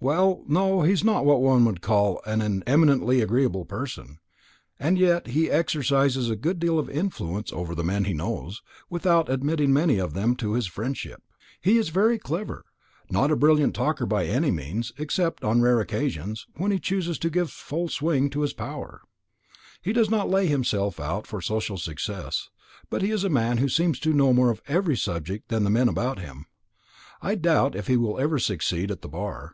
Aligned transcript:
"Well, 0.00 0.42
no, 0.48 0.80
he 0.84 0.92
is 0.92 1.04
not 1.04 1.26
what 1.26 1.42
one 1.42 1.64
could 1.66 1.82
well 1.86 2.20
call 2.22 2.22
an 2.24 2.62
eminently 2.66 3.20
agreeable 3.20 3.66
person. 3.66 4.20
And 4.80 4.98
yet 4.98 5.26
he 5.26 5.50
exercises 5.50 6.30
a 6.30 6.34
good 6.34 6.58
deal 6.58 6.78
of 6.78 6.88
influence 6.88 7.52
over 7.52 7.74
the 7.74 7.84
men 7.84 8.04
he 8.06 8.14
knows, 8.14 8.62
without 8.88 9.28
admitting 9.28 9.74
many 9.74 9.98
of 9.98 10.14
them 10.14 10.34
to 10.36 10.54
his 10.54 10.66
friendship. 10.66 11.22
He 11.60 11.76
is 11.76 11.90
very 11.90 12.18
clever; 12.18 12.64
not 13.10 13.30
a 13.30 13.36
brilliant 13.36 13.74
talker 13.74 14.06
by 14.06 14.24
any 14.24 14.50
means, 14.50 14.92
except 14.96 15.44
on 15.44 15.60
rare 15.60 15.78
occasions, 15.78 16.46
when 16.54 16.70
he 16.72 16.78
chooses 16.78 17.18
to 17.18 17.28
give 17.28 17.50
full 17.50 17.90
swing 17.90 18.30
to 18.30 18.40
his 18.40 18.54
powers; 18.54 19.02
he 19.82 19.92
does 19.92 20.08
not 20.08 20.30
lay 20.30 20.46
himself 20.46 20.98
out 20.98 21.26
for 21.26 21.42
social 21.42 21.76
successes; 21.76 22.48
but 22.88 23.02
he 23.02 23.10
is 23.10 23.24
a 23.24 23.28
man 23.28 23.58
who 23.58 23.68
seems 23.68 24.00
to 24.00 24.14
know 24.14 24.32
more 24.32 24.48
of 24.50 24.62
every 24.68 24.96
subject 24.96 25.50
than 25.50 25.64
the 25.64 25.68
men 25.70 25.86
about 25.86 26.18
him. 26.18 26.46
I 27.20 27.34
doubt 27.34 27.76
if 27.76 27.88
he 27.88 27.98
will 27.98 28.18
ever 28.18 28.38
succeed 28.38 28.90
at 28.90 29.02
the 29.02 29.08
Bar. 29.10 29.52